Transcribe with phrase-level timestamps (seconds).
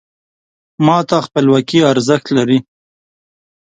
[0.85, 2.57] ما ته خپلواکي ارزښت لري.